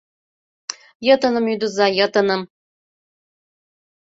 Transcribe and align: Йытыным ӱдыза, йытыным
Йытыным 1.05 1.45
ӱдыза, 1.53 1.87
йытыным 1.99 2.41